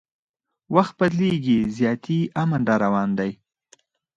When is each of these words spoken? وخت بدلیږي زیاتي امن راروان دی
وخت 0.75 0.93
بدلیږي 1.01 1.59
زیاتي 1.77 2.19
امن 2.41 2.61
راروان 2.69 3.09
دی 3.19 3.31